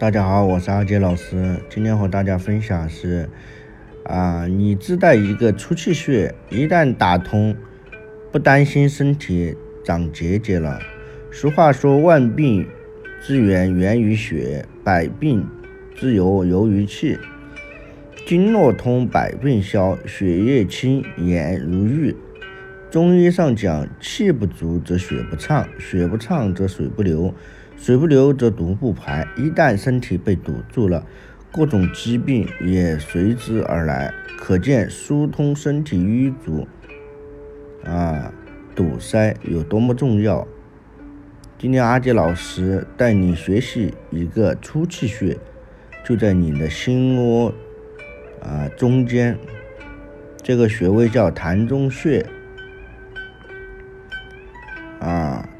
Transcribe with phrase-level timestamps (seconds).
[0.00, 1.56] 大家好，我是阿杰老师。
[1.68, 3.28] 今天和大家分享是
[4.04, 7.56] 啊，你知道一个出气穴，一旦打通，
[8.30, 10.78] 不担心身体长结节了。
[11.32, 12.64] 俗话说，万病
[13.20, 15.44] 之源源于血，百病
[15.96, 17.18] 之由由于气。
[18.24, 22.14] 经络通，百病消，血液清，颜如玉。
[22.90, 27.34] 中医上讲，气不足则血不畅，血不畅则水不流。
[27.76, 31.06] 水不流则毒不排，一旦身体被堵住了，
[31.52, 34.12] 各种疾病也随之而来。
[34.38, 36.66] 可见疏通身体淤阻
[37.84, 38.32] 啊
[38.74, 40.48] 堵塞有多么重要。
[41.58, 45.36] 今天阿杰老师带你学习一个出气穴，
[46.04, 47.52] 就在你的心窝
[48.40, 49.36] 啊中间，
[50.42, 52.24] 这个穴位叫膻中穴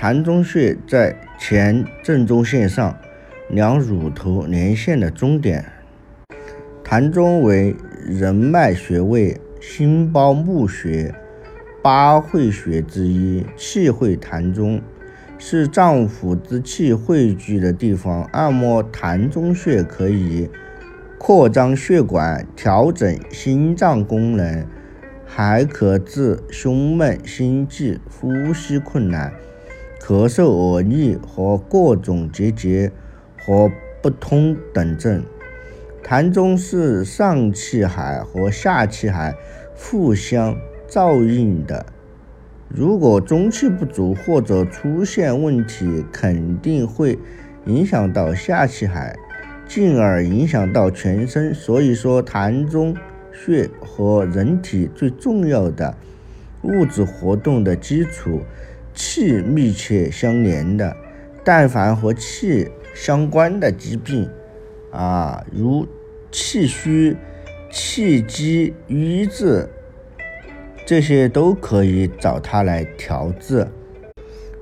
[0.00, 0.12] 啊。
[0.12, 2.96] 膻中穴在前正中线上，
[3.50, 5.64] 两乳头连线的中点。
[6.82, 11.14] 膻中为人脉穴位，心包募穴，
[11.82, 14.80] 八会穴之一，气会膻中，
[15.38, 18.22] 是脏腑之气汇聚的地方。
[18.32, 20.48] 按摩膻中穴可以
[21.18, 24.66] 扩张血管，调整心脏功能，
[25.26, 29.32] 还可治胸闷、心悸、呼吸困难。
[30.00, 32.90] 咳嗽、恶逆和各种结节
[33.38, 33.70] 和
[34.02, 35.22] 不通等症。
[36.02, 39.34] 痰中是上气海和下气海
[39.76, 40.56] 互相
[40.88, 41.86] 照应的，
[42.68, 47.18] 如果中气不足或者出现问题，肯定会
[47.66, 49.14] 影响到下气海，
[49.68, 51.54] 进而影响到全身。
[51.54, 52.96] 所以说，痰中
[53.32, 55.94] 穴和人体最重要的
[56.62, 58.40] 物质活动的基础。
[59.02, 60.94] 气密切相连的，
[61.42, 64.28] 但凡和气相关的疾病
[64.92, 65.88] 啊，如
[66.30, 67.16] 气虚、
[67.72, 69.70] 气机瘀滞，
[70.84, 73.66] 这些都可以找它来调治。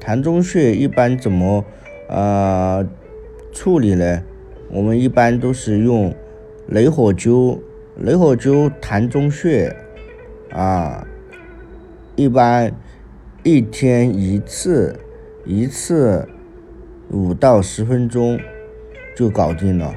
[0.00, 1.62] 膻中穴一般怎么
[2.08, 2.88] 呃
[3.52, 4.22] 处理呢？
[4.70, 6.14] 我们一般都是用
[6.68, 7.60] 雷火灸，
[7.98, 9.76] 雷火灸膻中穴
[10.50, 11.06] 啊，
[12.16, 12.72] 一般。
[13.44, 14.94] 一天一次，
[15.44, 16.28] 一次
[17.10, 18.38] 五到十分钟
[19.16, 19.92] 就搞定了。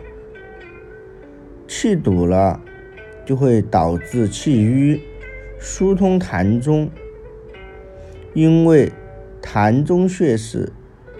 [1.68, 2.60] 气堵了
[3.24, 5.00] 就会导致气瘀，
[5.60, 6.90] 疏通痰中，
[8.34, 8.92] 因为
[9.44, 10.74] 痰中穴是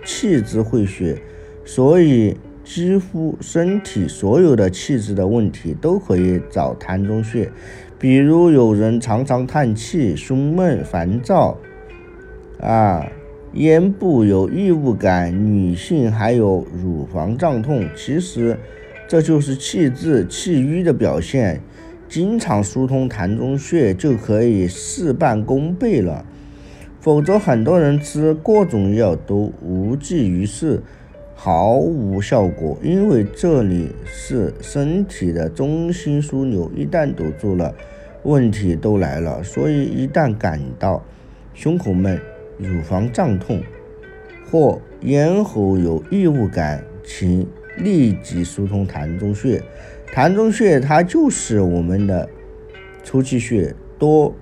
[0.04, 1.22] 气之会穴，
[1.64, 7.52] 所以几乎身体所有的气滞的问题都可以找痰中穴。
[8.00, 11.56] 比如有人常常叹气、胸闷、烦躁。
[12.60, 13.06] 啊，
[13.54, 18.58] 咽部有异物感，女性还有乳房胀痛，其实
[19.08, 21.62] 这就是气滞气瘀的表现。
[22.08, 26.24] 经常疏通膻中穴就可以事半功倍了。
[27.02, 30.82] 否则，很多人吃各种药都无济于事，
[31.36, 37.74] 毫无效果，因为这里是身体的中心枢纽，一旦堵住了，
[38.24, 39.44] 问题都来了。
[39.44, 41.04] 所以，一旦感到
[41.54, 42.20] 胸口闷，
[42.58, 43.62] 乳房胀痛
[44.50, 47.46] 或咽喉有异物感，请
[47.78, 49.62] 立即疏通膻中穴。
[50.14, 52.30] 膻中穴它就是我们的
[53.04, 54.34] 出气穴，多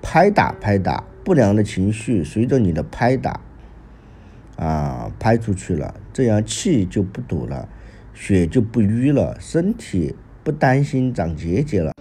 [0.00, 3.40] 拍打拍打，不良的情绪随着你的拍打
[4.56, 7.68] 啊拍出去了，这样气就不堵了，
[8.14, 11.92] 血就不淤了，身体不担心长结节了。